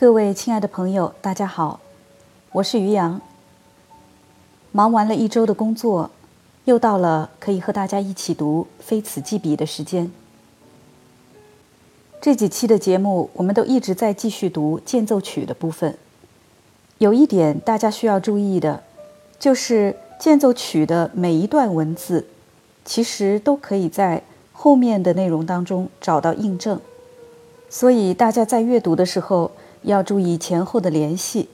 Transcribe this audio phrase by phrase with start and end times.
[0.00, 1.80] 各位亲爱的朋友，大家好，
[2.52, 3.20] 我是于洋。
[4.70, 6.12] 忙完了一周的工作，
[6.66, 10.12] 又到了可以和大家一起读《非此即彼》的时间。
[12.20, 15.98] 这几期的节目，我们都一直在继续读间奏曲的部分。
[16.98, 18.84] 有一点大家需要注意的，
[19.40, 22.28] 就是间奏曲的每一段文字，
[22.84, 24.22] 其实都可以在
[24.52, 26.80] 后面的内容当中找到印证。
[27.68, 29.50] 所以大家在阅读的时候
[29.90, 31.48] 要注意前后的联系。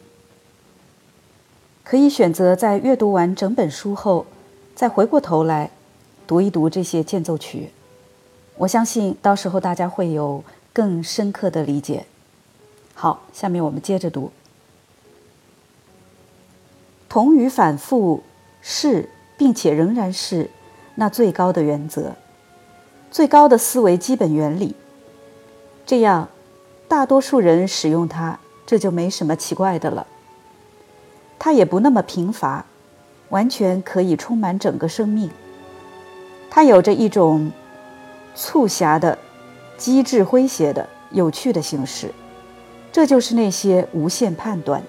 [1.84, 4.26] 可以选择在阅读完整本书后，
[4.74, 5.70] 再回过头来
[6.26, 7.70] 读一读这些间奏曲。
[8.56, 10.42] 我相信到时候大家会有
[10.72, 12.06] 更深刻的理解。
[12.94, 14.30] 好，下面我们接着读。
[17.08, 18.22] 同语反复
[18.60, 20.50] 是，并且仍然是
[20.96, 22.14] 那最高的原则，
[23.10, 24.74] 最高的思维基本原理。
[25.86, 26.28] 这样，
[26.94, 30.06] 大多数人使用它，这就没什么奇怪的了。
[31.40, 32.64] 它也不那么贫乏，
[33.30, 35.28] 完全可以充满整个生命。
[36.48, 37.50] 它有着一种
[38.36, 39.18] 促狭的、
[39.76, 42.14] 机智诙谐的、有趣的形式，
[42.92, 44.80] 这就是那些无限判断。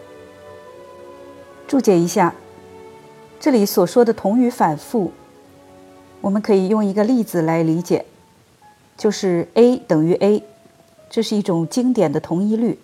[1.67, 2.35] 注解一下，
[3.39, 5.11] 这里所说的同语反复，
[6.21, 8.05] 我们可以用一个例子来理解，
[8.95, 10.43] 就是 A 等于 A。
[11.09, 12.79] 这是一种经典的同义律。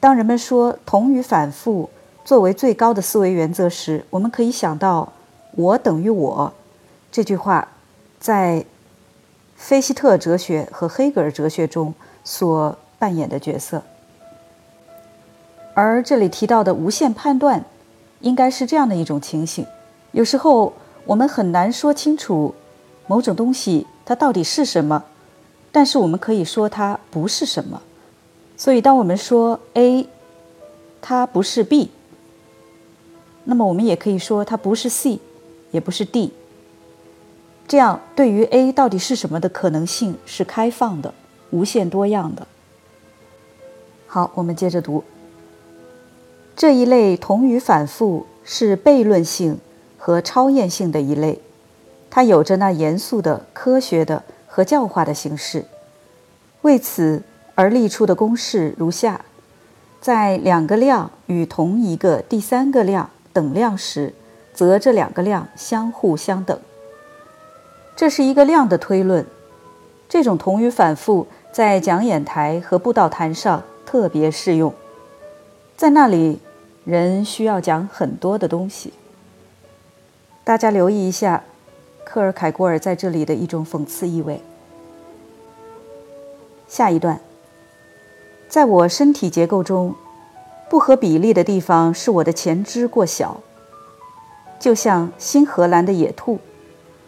[0.00, 1.88] 当人们说同与反复
[2.24, 5.12] 作为最高的思维原则时，我们可以想到
[5.56, 6.52] “我等于我”
[7.10, 7.68] 这句话
[8.20, 8.64] 在
[9.56, 13.82] 菲希特哲学和黑格尔哲学中所扮演的角色。
[15.72, 17.64] 而这里提到的无限判断，
[18.20, 19.66] 应该是这样的一种情形：
[20.12, 20.72] 有时候
[21.06, 22.54] 我们很难说清楚
[23.06, 25.04] 某种东西它到底是什么。
[25.74, 27.82] 但是我们可以说它不是什么，
[28.56, 30.06] 所以当我们说 A，
[31.02, 31.90] 它不是 B，
[33.42, 35.18] 那么我们也可以说它不是 C，
[35.72, 36.32] 也不是 D。
[37.66, 41.12] 这样对于 A 到底是什么的可能性是开放的、
[41.50, 42.46] 无限多样的。
[44.06, 45.02] 好，我们接着读。
[46.54, 49.58] 这一类同语反复是悖论性
[49.98, 51.40] 和超验性的一类，
[52.08, 54.22] 它有着那严肃的、科学的。
[54.54, 55.64] 和教化的形式，
[56.62, 57.24] 为此
[57.56, 59.24] 而立出的公式如下：
[60.00, 64.14] 在两个量与同一个第三个量等量时，
[64.52, 66.56] 则这两个量相互相等。
[67.96, 69.26] 这是一个量的推论。
[70.08, 74.72] 这种同语反复在讲演台和布道坛上特别适用，
[75.76, 76.38] 在那里
[76.84, 78.92] 人需要讲很多的东西。
[80.44, 81.42] 大家留意一下。
[82.04, 84.40] 克尔凯郭尔在这里的一种讽刺意味。
[86.68, 87.20] 下一段，
[88.48, 89.94] 在我身体结构中，
[90.68, 93.40] 不合比例的地方是我的前肢过小，
[94.58, 96.38] 就像新荷兰的野兔，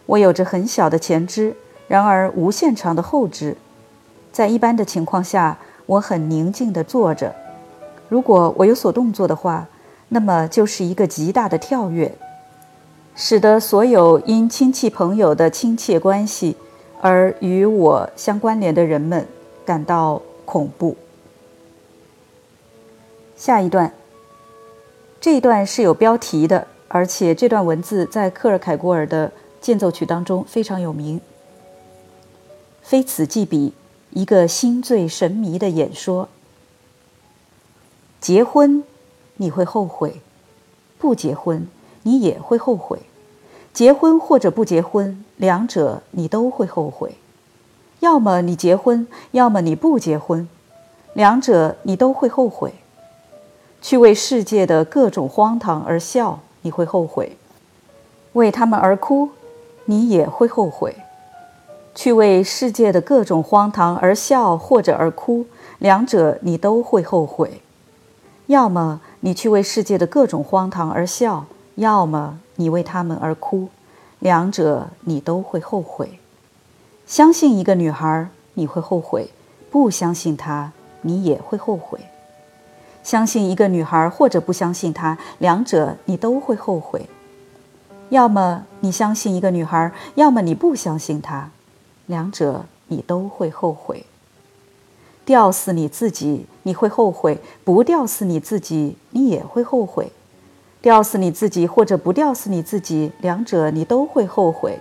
[0.05, 1.55] 我有着很小的前肢，
[1.87, 3.57] 然而无限长的后肢。
[4.31, 7.35] 在一般的情况下，我很宁静地坐着。
[8.07, 9.67] 如果我有所动作的话，
[10.09, 12.15] 那么就是一个极大的跳跃。
[13.19, 16.55] 使得所有因亲戚朋友的亲切关系
[17.01, 19.27] 而与我相关联的人们
[19.65, 20.95] 感到恐怖。
[23.35, 23.91] 下一段，
[25.19, 31.19] 这一段是有标题的，而且这段文字在克尔凯郭尔的间奏曲当中非常有名。
[32.83, 33.73] 非此即彼，
[34.11, 36.29] 一个心醉神迷的演说。
[38.21, 38.83] 结婚，
[39.37, 40.21] 你会后悔；
[40.99, 41.67] 不结婚。
[42.07, 42.99] 你也会后悔，
[43.73, 47.15] 结婚或者不结婚，两者你都会后悔。
[47.99, 50.47] 要么你结婚，要么你不结婚，
[51.11, 52.75] 两者你都会后悔。
[53.81, 57.31] 去为世界的各种荒唐而笑，你会后悔；
[58.31, 59.31] 为他们而哭，
[59.83, 60.95] 你也会后悔。
[61.93, 65.45] 去为世界的各种荒唐而笑或者而哭，
[65.79, 67.59] 两者你都会后悔。
[68.45, 71.45] 要么你去为世界的各种荒唐而笑。
[71.77, 73.69] 要么你为他们而哭，
[74.17, 76.19] 两者你都会后悔。
[77.05, 79.27] 相信一个女孩，你会后悔；
[79.69, 80.71] 不相信她，
[81.03, 81.99] 你也会后悔。
[83.03, 87.07] 相信一个女孩或者不相信她，两者你都会后悔。
[88.09, 91.51] 要么你相信一个女孩，要么你不相信她，
[92.07, 94.03] 两者你都会后悔。
[95.23, 100.11] 吊死你自己，你会后悔；不吊死你自己，你也会后悔。
[100.81, 104.79] 吊死你自己，或者不吊死你自己，两者你都会后悔。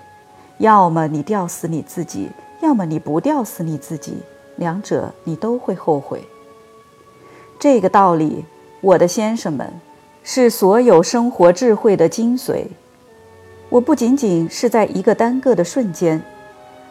[0.58, 4.18] 要么你吊死你自己，要么你不吊死你自己，
[4.56, 6.22] 两者你都会后悔。
[7.58, 8.44] 这个道理，
[8.80, 9.72] 我的先生们，
[10.22, 12.66] 是所有生活智慧的精髓。
[13.68, 16.22] 我不仅仅是在一个单个的瞬间，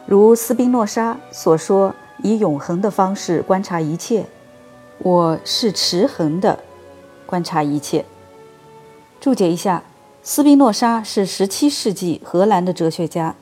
[0.06, 1.94] 如斯宾诺莎所说，
[2.24, 4.26] 以永恒的方式观察一切。
[4.98, 6.58] 我是持恒的
[7.26, 8.04] 观察一切。
[9.26, 9.82] 注解一下，
[10.22, 13.34] 斯宾诺莎是17世纪荷兰的哲学家，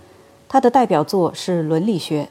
[0.47, 2.29] 他的代表作是《伦理学》。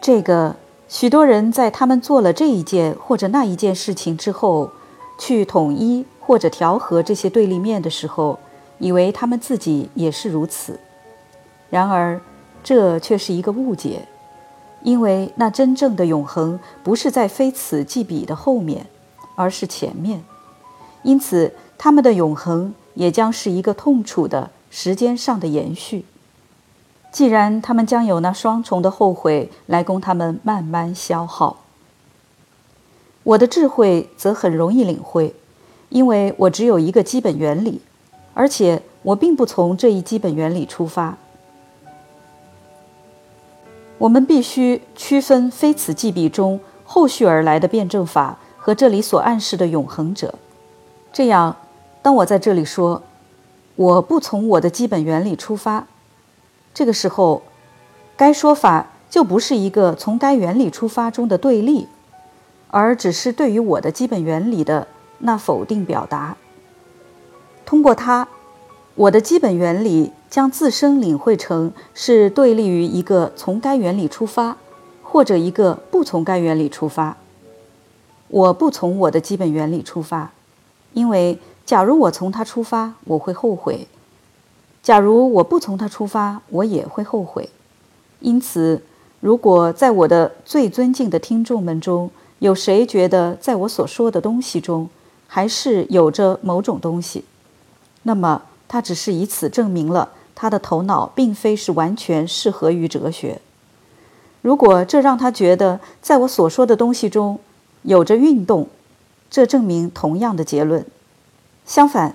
[0.00, 0.56] 这个
[0.88, 4.72] 许多人在他们做了这一件或者那一件事情之后，
[5.16, 8.40] 去统一或者调和这些对立面的时候。
[8.80, 10.80] 以为他们自己也是如此，
[11.70, 12.20] 然而
[12.64, 14.08] 这却是一个误解，
[14.82, 18.86] 因为那真正的永恒不是在非此即彼的后面，
[19.36, 20.24] 而是前面，
[21.04, 26.04] 因此他们的永恒也将是一个痛楚的时间上的延续。
[27.12, 31.58] 既然他们将有那双重的后悔来供他们慢慢消耗，
[33.22, 35.32] 我的智慧则很容易领会，
[35.90, 37.80] 因为我只有一个基本原理。
[38.36, 41.16] 而且我并不从这一基本原理出发。
[43.98, 50.34] 我们必须区分非此即彼中后续而来的辩证法和这里所暗示的永恒者。
[51.14, 51.56] 这样，
[52.02, 53.00] 当我在这里说
[53.76, 55.86] 我不从我的基本原理出发，
[56.74, 57.42] 这个时候，
[58.16, 61.86] 该说法就不是一个从该原理出发中的对立，
[62.66, 64.88] 而只是对于我的基本原理的
[65.20, 66.36] 那否定表达。
[67.64, 68.26] 通过它，
[68.96, 74.56] 我的基本原理将自身领会成是对立于一个从该原理出发，
[75.00, 77.16] 或者一个不从该原理出发。
[78.26, 80.32] 我不从我的基本原理出发，
[80.94, 83.86] 因为假如我从他出发，我会后悔；
[84.82, 87.50] 假如我不从他出发，我也会后悔。
[88.20, 88.82] 因此，
[89.20, 94.88] 如果在我的最尊敬的听众们中有谁觉得在我所说的东西中
[95.26, 97.24] 还是有着某种东西，
[98.04, 103.40] 那么，他只是以此证明了他的头脑并非是完全适合于哲学。
[104.42, 107.38] 如果这让他觉得在我所说的东西中
[107.82, 108.68] 有着运动，
[109.34, 110.86] 这证明同样的结论。
[111.66, 112.14] 相反，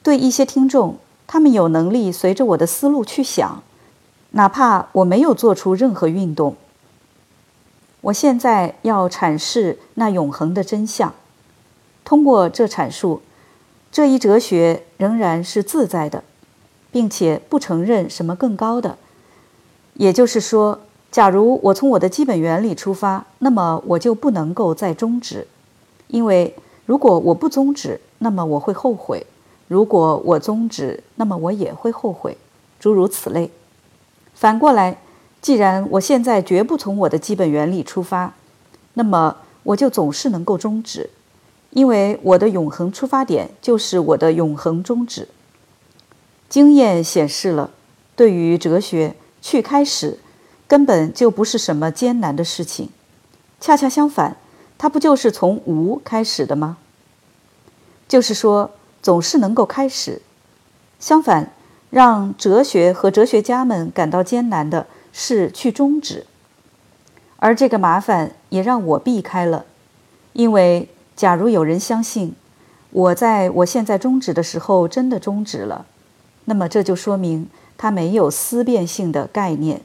[0.00, 3.64] 对一些听众，他们有能力随着我的思路去想，
[4.30, 6.54] 哪怕我没有做出任何运动。
[8.02, 11.12] 我现在要阐释那永恒的真相，
[12.04, 13.22] 通过这阐述。
[13.90, 16.22] 这一哲学仍然是自在的，
[16.92, 18.96] 并且不承认什么更高的。
[19.94, 20.78] 也就是说，
[21.10, 25.48] 假如我从我的基本原理出发，那么我就不能够再终止，
[26.12, 26.54] 因为
[26.84, 29.24] 如果我不终止，那么我会后悔；
[29.66, 32.36] 如果我终止，那么我也会后悔，
[32.78, 33.50] 诸如此类。
[34.34, 34.98] 反过来，
[35.40, 38.34] 既然我现在绝不从我的基本原理出发，
[38.94, 41.08] 那么我就总是能够终止。
[41.70, 45.26] 因为我的永恒出发点就是我的永恒终止。
[46.50, 47.70] 经验显示了，
[48.14, 50.18] 对于哲学去开始，
[50.68, 52.90] 根本就不是什么艰难的事情。
[53.58, 54.36] 恰恰相反，
[54.82, 56.76] 它不就是从无开始的吗？
[58.08, 60.20] 就是说，总是能够开始。
[60.98, 61.52] 相反，
[61.90, 66.26] 让哲学和哲学家们感到艰难的是去终止，
[67.36, 69.66] 而这个麻烦也让我避开了，
[70.32, 70.88] 因为。
[71.14, 72.34] 假如有人相信
[72.90, 75.84] 我在我现在终止的时候真的终止了，
[76.46, 79.82] 那么这就说明他没有思辨性的概念。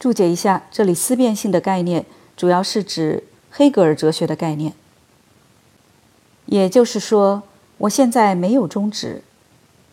[0.00, 4.72] 注解一下，这里思辨性的概念主要是指黑格尔哲学的概念。
[6.46, 7.42] 也就是说，
[7.76, 9.22] 我现在没有终止，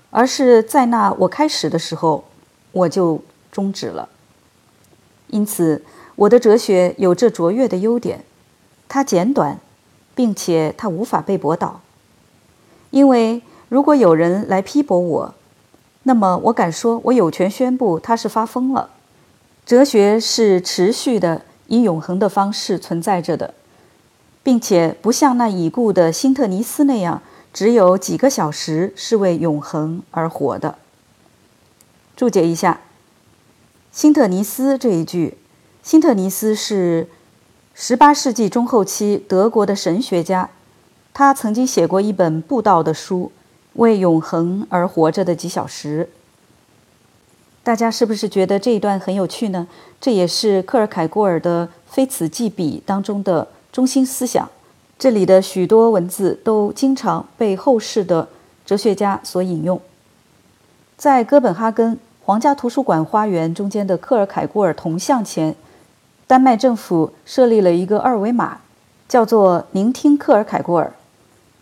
[0.10, 2.24] 而是在那我开始的时候
[2.72, 3.22] 我就
[3.52, 4.08] 终止了。
[5.28, 5.84] 因此，
[6.16, 8.24] 我的哲学有这卓越的优点。
[8.88, 9.60] 它简短，
[10.16, 11.82] 并且它无法被驳倒，
[12.92, 15.36] 因为如果有人来批驳我，
[16.04, 18.92] 那么我敢说，我有权宣布他是发疯了。
[19.68, 23.54] 哲学是持续的，以永恒的方式存在着的，
[24.42, 27.22] 并且不像那已故的辛特尼斯那样，
[27.52, 30.78] 只有几个小时是为永恒而活的。
[32.16, 32.80] 注解一下，
[33.92, 35.38] 辛特尼斯这一句，
[35.84, 37.10] 辛特尼斯是。
[37.80, 40.50] 十八世纪中后期，德国的神学家，
[41.14, 43.32] 他曾经写过一本布道的书，
[43.74, 46.10] 《为永恒而活着的几小时》。
[47.68, 49.68] 大家是不是觉得这一段很有趣呢？
[50.00, 54.50] 这也是克尔凯郭尔的《非此即彼》当中的中心思想。
[54.98, 58.26] 这里的许多文字都经常被后世的
[58.66, 59.82] 哲学家所引用。
[60.96, 65.54] 在哥本哈根皇家图书馆花园中间的克尔凯郭尔铜像前。
[66.26, 68.60] 丹麦政府设立了一个二维码，
[69.10, 70.94] 叫做“聆听克尔凯郭尔”。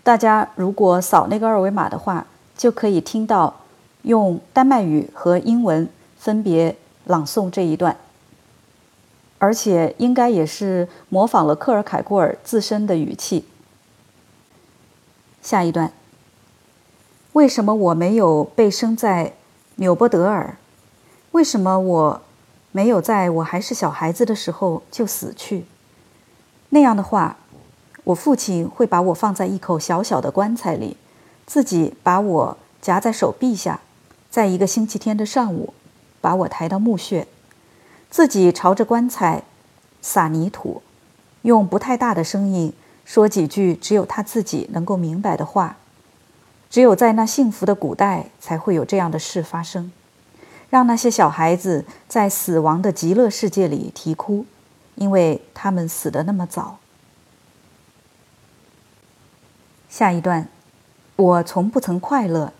[0.05, 3.62] 大家如果扫那个二维码的话，就可以听到
[4.03, 5.88] 用丹麦语和英文
[6.25, 7.96] 分别朗诵这一段，
[9.38, 13.46] 而且应该也是模仿了克尔凯郭尔自身的语气。
[15.44, 15.94] 下一段：
[17.34, 19.34] 为什么我没有被生在
[19.75, 20.58] 纽波德尔？
[21.34, 22.22] 为什么我？
[22.72, 25.65] 没有在我还是小孩子的时候就死去，
[26.70, 27.38] 那样的话，
[28.03, 30.98] 我父亲会把我放在一口小小的棺材里，
[31.46, 33.82] 自己把我夹在手臂下，
[34.32, 35.74] 在一个星期天的上午，
[36.25, 37.27] 把我抬到墓穴，
[38.10, 39.44] 自己朝着棺材
[40.01, 40.82] 撒泥土，
[41.44, 42.74] 用不太大的声音
[43.05, 45.77] 说几句只有他自己能够明白的话，
[46.67, 49.91] 只有在那幸福的古代才会有这样的事发生。
[50.72, 54.48] 让那些小孩子在死亡的极乐世界里啼哭，
[54.96, 56.79] 因为他们死得那么早。
[59.88, 60.48] 下一段，
[61.17, 62.51] 我从不曾快乐，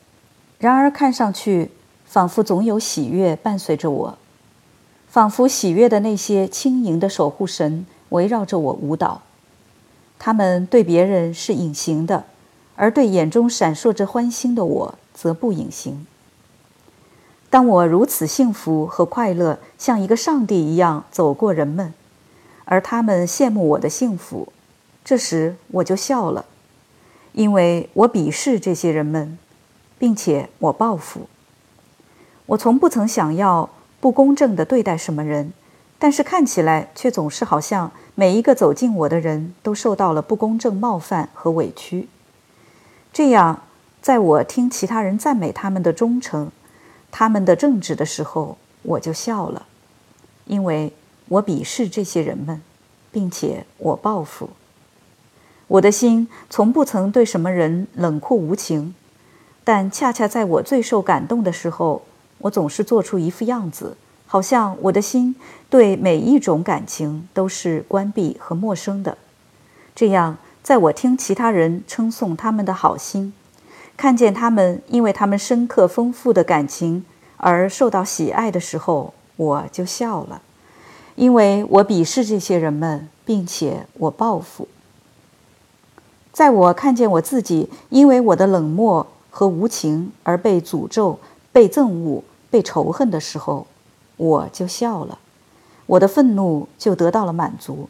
[0.60, 1.72] 然而看上去
[2.05, 4.17] 仿佛总有喜悦伴随着我，
[5.09, 9.21] 仿佛喜悦的那些轻盈的守护神围绕着我舞蹈。
[10.17, 12.25] 他们对别人是隐形的，
[12.75, 16.07] 而对眼中闪烁着欢欣的我则不隐形。
[17.50, 21.93] 当我如此幸福和快乐，像一个上帝一样走过人们，
[22.65, 24.51] 而他们羡慕我的幸福，
[25.03, 26.45] 这时我就笑了，
[27.33, 29.38] 因为我鄙视这些人们，
[30.00, 31.27] 并且我报复。
[32.47, 35.53] 我从不曾想要不公正地对待什么人，
[35.97, 42.07] 但是看起来却总是好像每一个走近我的人都受到了不公正冒犯和委屈。
[43.11, 43.63] 这样，
[44.01, 46.51] 在我听其他人赞美他们的忠诚。
[47.11, 49.67] 他们的正直的时候，我就笑了，
[50.47, 50.91] 因为
[51.29, 52.61] 我鄙视这些人们，
[53.09, 54.49] 并且我报复。
[55.67, 58.93] 我的心从不曾对什么人冷酷无情，
[59.63, 62.01] 但恰恰在我最受感动的时候，
[62.45, 63.97] 我总是做出一副样子，
[64.27, 65.35] 好像我的心
[65.67, 69.17] 对每一种感情都是关闭和陌生的。
[69.95, 73.33] 这样，在我听其他人称颂他们的好心。
[73.97, 77.03] 看见他们因为他们深刻丰富的感情
[77.37, 80.43] 而受到喜爱的时候，我就笑了，
[81.15, 84.67] 因为我鄙视这些人们，并且我报复。
[86.31, 91.17] 在我看见我自己因为我的冷漠和无情而被诅咒、
[91.51, 92.23] 被憎恶、
[92.55, 93.67] 被仇恨的时候，
[94.15, 95.19] 我就笑了，
[95.88, 97.89] 我的愤怒就得到了满足。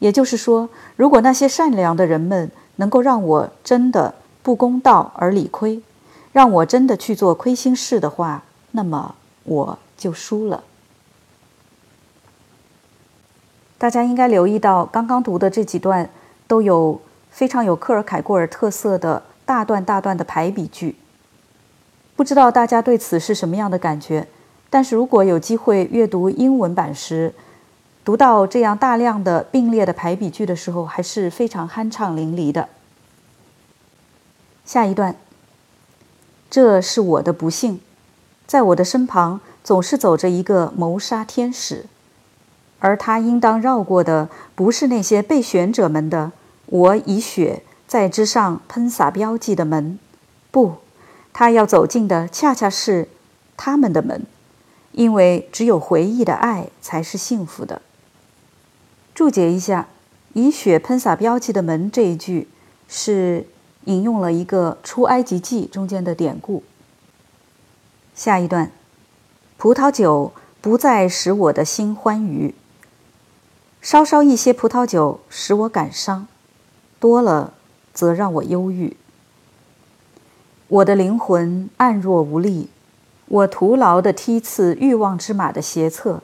[0.00, 4.16] 也就是说，如果那些善良的人们能够让我真的。
[4.42, 5.82] 不公道而理亏，
[6.32, 10.64] 让我真的去做亏心事的话，那么我就输了。
[13.76, 16.08] 大家应该留意到，刚刚读的这几段
[16.48, 20.96] 都有非常有克尔凯郭尔特色的大段大段的排比句。
[22.20, 24.26] 不知道大家对此是什么样的感觉？
[24.68, 27.32] 但是如果有机会阅读英文版时，
[28.04, 32.68] 读到这样大量的并列的排比句的时候，还是非常酣畅淋漓的。
[34.66, 35.16] 下一段，
[36.50, 37.80] 这是我的不幸，
[38.46, 41.86] 在我的身旁总是走着一个谋杀天使，
[42.80, 46.32] 而他应当绕过的不是那些被选者们的
[46.66, 49.98] 我以血在之上喷洒标记的门，
[50.50, 50.74] 不，
[51.32, 53.08] 他要走进的恰恰是
[53.56, 54.26] 他们的门，
[54.92, 57.82] 因为只有回忆的爱才是幸福的。
[59.14, 59.88] 注解一下
[60.34, 62.48] ，“以血喷洒标记的门”这一句
[62.88, 63.46] 是。
[63.84, 66.62] 引用了一个《出埃及记》中间的典故。
[68.14, 68.70] 下一段，
[69.56, 72.54] 葡萄酒不再使我的心欢愉，
[73.80, 76.28] 稍稍一些葡萄酒使我感伤，
[77.00, 77.54] 多了
[77.94, 78.98] 则让我忧郁。
[80.70, 82.68] 我的灵魂暗弱无力，
[83.26, 86.22] 我徒劳地踢刺欲望之马的斜侧，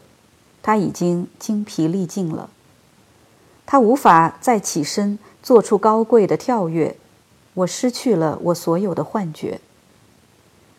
[0.62, 2.48] 它已经精疲力尽了，
[3.66, 6.96] 它无法再起身做出高贵的跳跃。
[7.54, 9.60] 我失去了我所有的幻觉。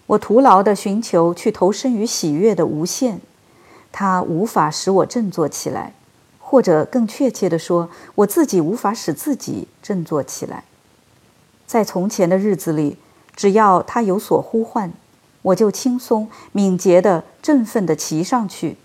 [0.05, 3.19] 我徒劳地寻求去投身于喜悦的无限，
[3.91, 5.93] 它无法使我振作起来，
[6.39, 10.63] 或者更确切地说，我自己无法使自己振作起来。
[11.65, 12.97] 在从前的日子里，
[13.37, 14.91] 只要他有所呼唤，
[15.43, 18.75] 我就轻松、敏捷地、振奋地骑上去。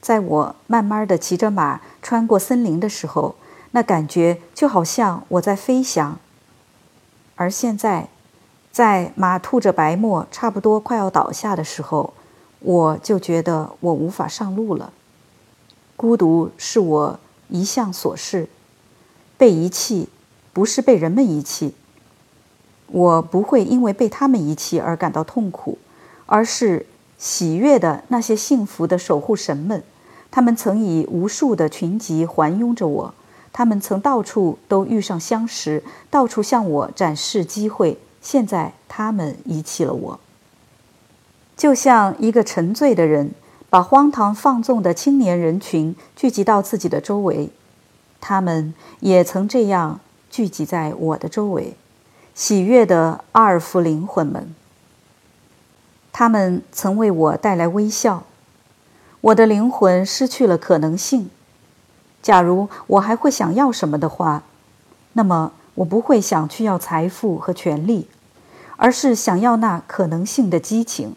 [0.00, 3.36] 在我慢慢地骑着马穿过森林的时候，
[3.72, 6.18] 那感觉就好像我在飞翔。
[7.36, 8.08] 而现在，
[8.72, 12.14] 在马吐着白沫，差不多快要倒下的时候，
[12.60, 14.92] 我就觉得我无法上路了。
[15.94, 18.48] 孤独是我一向所事。
[19.36, 20.08] 被遗弃，
[20.52, 21.74] 不是被人们遗弃。
[22.90, 25.78] 我不会因为被他们遗弃而感到痛苦，
[26.26, 26.86] 而是
[27.18, 29.82] 喜悦的那些幸福的守护神们。
[30.30, 33.14] 他们曾以无数的群集环拥着我，
[33.52, 37.98] 他们曾到处都遇上相识，到处向我展示机会。
[38.20, 40.20] 现在他们遗弃了我，
[41.56, 43.30] 就像一个沉醉的人
[43.70, 47.50] 把荒唐放纵的青年人群聚集到自己的周围。
[48.20, 51.74] 他们也曾这样聚集在我的周围，
[52.38, 54.54] 喜悦的阿尔夫灵魂们。
[56.12, 58.26] 他们曾为我带来微笑。
[59.20, 61.30] 我的灵魂失去了可能性。
[62.22, 64.44] 假如我还会想要什么的话，
[65.14, 68.06] 那么我不会想去要财富和权力，
[68.76, 71.16] 而是想要那可能性的激情，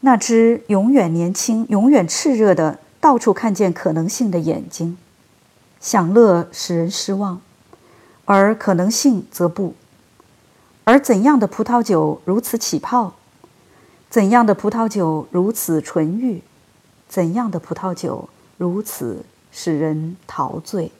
[0.00, 4.98] 那只永远年轻、永远炽热的、到处看见可能性的眼睛。
[5.80, 7.40] 享乐使人失望，
[8.24, 9.74] 而可能性则不。
[10.84, 13.14] 而怎样的葡萄酒如此起泡？
[14.10, 16.42] 怎样的葡萄酒如此纯欲？
[17.08, 20.90] 怎样的葡萄酒如此使人陶醉？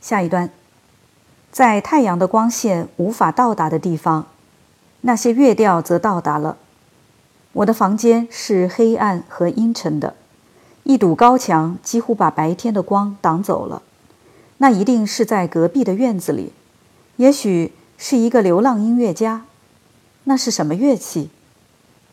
[0.00, 0.50] 下一段，
[1.50, 4.26] 在太阳的光线无法到达的地方，
[5.00, 6.56] 那些乐调则到达了。
[7.54, 10.14] 我的房间是黑暗和阴沉的。
[10.84, 13.82] 一堵高墙几乎把白天的光挡走了，
[14.58, 16.52] 那一定是在隔壁的院子里，
[17.18, 19.44] 也许是一个流浪音乐家。
[20.24, 21.30] 那是什么乐器？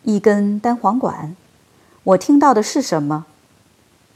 [0.01, 1.35] 一根单簧管。
[2.03, 3.27] 我听到的是什么？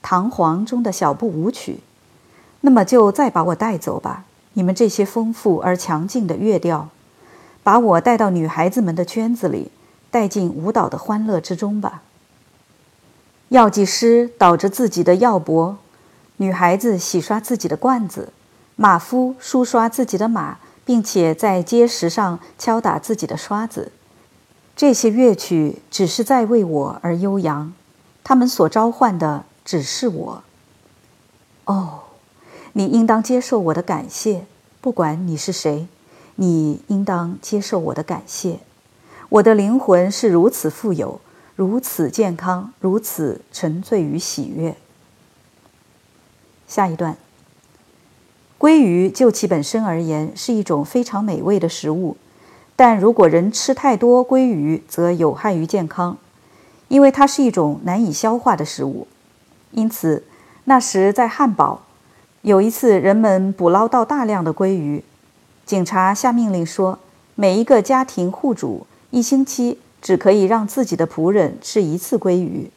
[0.01, 1.81] 弹簧中的小步舞曲。
[2.61, 6.89] 那么就再把我带走吧，你们这些丰富而强劲的乐调，
[7.61, 9.69] 把我带到女孩子们的圈子里，
[10.09, 12.01] 带进舞蹈的欢乐之中吧。
[13.49, 15.77] 药剂师倒着自己的药钵，
[16.37, 18.33] 女孩子洗刷自己的罐子，
[18.75, 20.57] 马夫梳刷自己的马，
[20.89, 23.91] 并且在秸石上敲打自己的刷子。
[24.75, 27.71] 这些乐曲只是在为我而悠扬，
[28.23, 30.43] 他们所召唤的只是我。
[31.65, 31.99] 哦，
[32.73, 34.47] 你应当接受我的感谢，
[34.81, 35.87] 不管你是谁，
[36.37, 38.57] 你应当接受我的感谢。
[39.29, 41.21] 我的灵魂是如此富有。
[41.55, 44.75] 如此健康，如此沉醉于喜悦。
[46.67, 47.15] 下一段，
[48.59, 52.17] 鲑鱼就其本身而言是一种非常美味的食物，
[52.75, 56.17] 但如果人吃太多鲑鱼，则有害于健康，
[56.89, 59.07] 因为它是一种难以消化的食物。
[59.71, 60.25] 因此，
[60.65, 61.81] 那时在汉堡，
[62.41, 65.03] 有一次人们捕捞到大量的鲑鱼，
[65.65, 66.99] 警察下命令说，
[67.35, 69.79] 每一个家庭户主一星期。
[70.01, 72.71] 只可以让自己的仆人吃一次鲑鱼。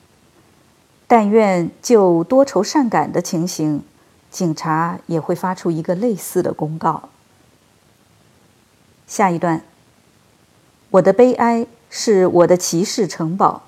[1.06, 3.84] 但愿就多愁善感的情形，
[4.32, 7.10] 警察也会发出一个类似的公告。
[9.06, 9.62] 下一段，
[10.90, 13.62] 我的悲哀是我的骑士城堡，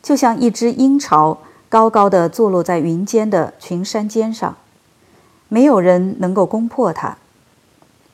[0.00, 4.56] 就像一只鹰巢，高高的坐落在云间的群山尖上，
[5.48, 7.18] 没有人能够攻破它。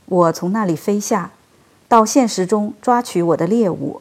[0.06, 1.32] 我从那里飞下，
[1.86, 4.00] 到现实中抓取我的猎物。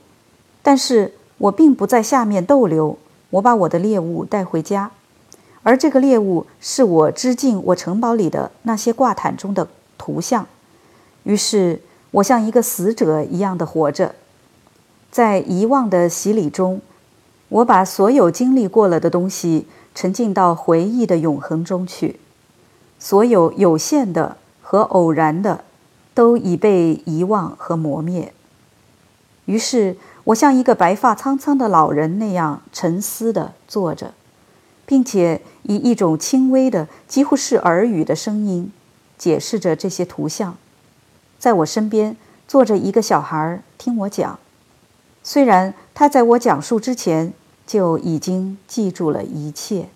[0.63, 2.97] 但是我并不在下面逗留，
[3.31, 4.91] 我把我的猎物带回家，
[5.69, 9.67] 而这个猎物是我织进我城堡里的那些挂毯中的
[9.99, 10.47] 图像。
[11.21, 11.79] 于是，
[12.09, 14.15] 我像一个死者一样的活着，
[15.11, 16.81] 在遗忘的洗礼中，
[17.49, 22.19] 我把所有经历过了的东西沉浸到回忆的永恒中去，
[22.97, 25.63] 所有有限的和偶然的，
[26.15, 28.33] 都已被遗忘和磨灭。
[29.45, 29.97] 于是。
[30.25, 34.13] 我像一个白发苍苍的老人那样沉思地坐着，
[34.89, 38.71] 并且以一种轻微的、几乎是耳语的声音
[39.19, 40.57] 解释着这些图像。
[41.37, 44.39] 在我身边坐着一个小孩听我讲，
[45.21, 47.31] 虽然他在我讲述之前
[47.67, 49.89] 就已经记住了一切。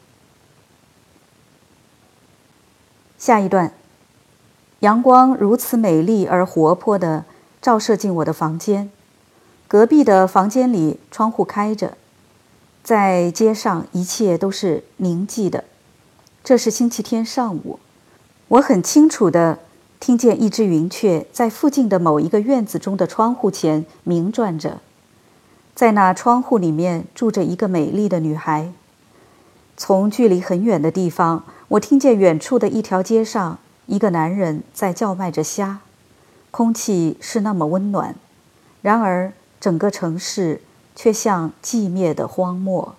[3.17, 3.73] 下一段，
[4.81, 7.25] 阳光如此美丽而活泼地
[7.59, 8.91] 照射进我的房间。
[9.67, 11.97] 隔壁的房间里，窗户开着，
[12.83, 15.63] 在街上一切都是宁静的。
[16.43, 17.79] 这是星期天上午，
[18.49, 19.59] 我很清楚地
[20.01, 24.81] 听见一只云雀在附近的某一个院子中的窗户前鸣转着。
[25.73, 28.71] 在那窗户里面住着一个美丽的女孩。
[29.77, 35.79] 从距离很远的地方，我听见远处的一条街上一个男人在叫卖着虾。
[36.51, 38.15] 空气是那么温暖，
[38.81, 39.31] 然而。
[39.63, 40.59] 整个城市
[40.95, 42.95] 却像寂灭的荒漠。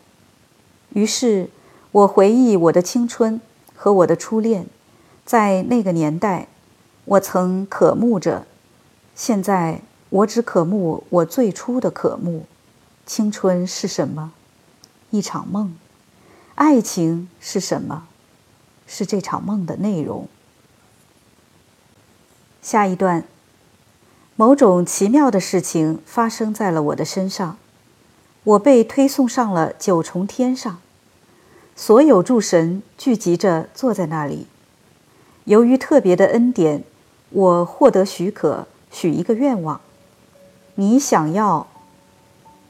[0.90, 1.50] 于是，
[1.92, 3.40] 我回忆我的青春
[3.74, 4.66] 和我的初恋，
[5.24, 6.48] 在那个年代，
[7.04, 8.46] 我曾渴慕着。
[9.14, 12.46] 现在我只渴慕我最初的渴慕。
[13.06, 14.32] 青春是什么？
[15.10, 15.76] 一场梦。
[16.54, 18.06] 爱情是什么？
[18.86, 20.28] 是这场梦的内容。
[22.62, 23.24] 下一段，
[24.36, 27.58] 某种奇妙的事情发生在了我的身上，
[28.44, 30.78] 我被推送上了九重天上。
[31.74, 34.46] 所有诸神聚集着坐在那里。
[35.44, 36.84] 由于特别的恩典，
[37.30, 39.80] 我获得许可许一个愿望。
[40.76, 41.66] 你想要？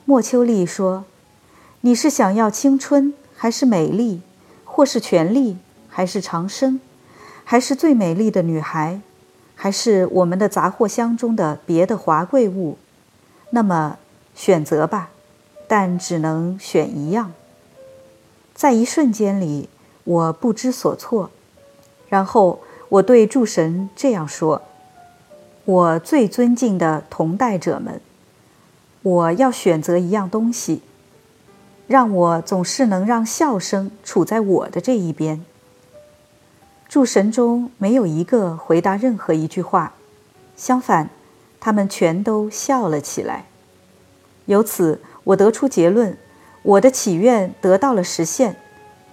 [0.05, 1.05] 莫秋丽说
[1.83, 4.21] ：“你是想要青春，还是美丽，
[4.65, 5.57] 或是权力，
[5.89, 6.81] 还是长生，
[7.45, 9.01] 还是最美丽的女孩，
[9.55, 12.77] 还是我们的杂货箱中的别的华贵物？
[13.51, 13.99] 那么
[14.35, 15.11] 选择吧，
[15.67, 17.33] 但只能选一样。”
[18.55, 19.69] 在一瞬间里，
[20.05, 21.31] 我不知所措。
[22.09, 24.63] 然后我对诸神这样说
[25.65, 28.01] ：“我最尊敬的同代者们，
[29.03, 30.83] 我要选择一样东西，
[31.89, 35.45] 让我总是能让笑声处在我的这一边。”
[36.89, 39.95] 诸神中没有一个回答任何一句话，
[40.57, 41.11] 相反，
[41.59, 43.47] 他们全都笑了起来。
[44.45, 46.17] 由此，我得出结论。
[46.63, 48.57] 我的祈愿得到了实现，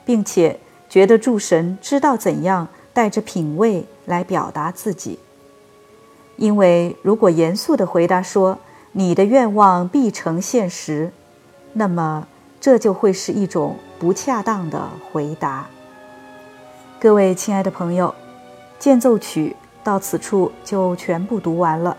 [0.06, 5.20] 并且觉得诸神知道怎样带着品味来表达自己。
[6.38, 8.58] 因为如果严肃地回答说
[8.94, 11.12] 你的愿望必成现实，
[11.74, 12.26] 那么
[12.62, 15.68] 这就会是一种不恰当的回答。
[17.02, 18.16] 各位亲爱的朋友，
[18.80, 21.98] 间奏曲到此处就全部读完了。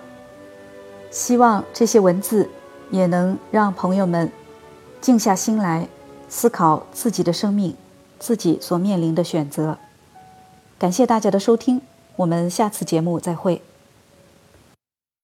[1.10, 2.48] 希望这些文字
[2.92, 4.30] 也能让朋友们。
[5.00, 5.88] 静下心来，
[6.28, 7.74] 思考自己的生命，
[8.20, 9.76] 自己所面临的选择。
[10.78, 11.80] 感谢大家的收听，
[12.14, 13.60] 我们下次节目再会。